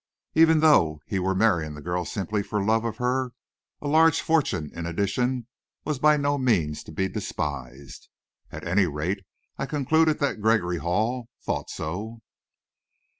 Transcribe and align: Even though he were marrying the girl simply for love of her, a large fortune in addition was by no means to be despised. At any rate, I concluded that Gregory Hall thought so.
Even 0.33 0.61
though 0.61 0.99
he 1.05 1.19
were 1.19 1.35
marrying 1.35 1.75
the 1.75 1.79
girl 1.83 2.05
simply 2.05 2.41
for 2.41 2.59
love 2.63 2.85
of 2.85 2.97
her, 2.97 3.33
a 3.79 3.87
large 3.87 4.19
fortune 4.19 4.71
in 4.73 4.87
addition 4.87 5.45
was 5.85 5.99
by 5.99 6.17
no 6.17 6.39
means 6.39 6.81
to 6.83 6.91
be 6.91 7.07
despised. 7.07 8.09
At 8.51 8.67
any 8.67 8.87
rate, 8.87 9.19
I 9.59 9.67
concluded 9.67 10.17
that 10.17 10.41
Gregory 10.41 10.77
Hall 10.79 11.29
thought 11.45 11.69
so. 11.69 12.23